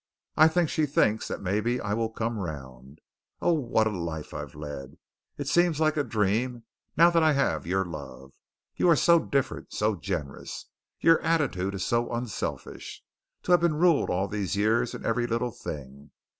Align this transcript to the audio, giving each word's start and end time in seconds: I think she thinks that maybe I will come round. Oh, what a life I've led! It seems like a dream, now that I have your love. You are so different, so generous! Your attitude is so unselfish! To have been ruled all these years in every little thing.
I 0.35 0.47
think 0.47 0.67
she 0.67 0.87
thinks 0.87 1.27
that 1.27 1.43
maybe 1.43 1.79
I 1.79 1.93
will 1.93 2.09
come 2.09 2.39
round. 2.39 3.01
Oh, 3.39 3.53
what 3.53 3.85
a 3.85 3.91
life 3.91 4.33
I've 4.33 4.55
led! 4.55 4.97
It 5.37 5.47
seems 5.47 5.79
like 5.79 5.95
a 5.95 6.03
dream, 6.03 6.63
now 6.97 7.11
that 7.11 7.21
I 7.21 7.33
have 7.33 7.67
your 7.67 7.85
love. 7.85 8.31
You 8.75 8.89
are 8.89 8.95
so 8.95 9.19
different, 9.19 9.71
so 9.73 9.93
generous! 9.95 10.65
Your 11.01 11.21
attitude 11.21 11.75
is 11.75 11.85
so 11.85 12.11
unselfish! 12.11 13.03
To 13.43 13.51
have 13.51 13.61
been 13.61 13.75
ruled 13.75 14.09
all 14.09 14.27
these 14.27 14.55
years 14.57 14.95
in 14.95 15.05
every 15.05 15.27
little 15.27 15.51
thing. 15.51 16.09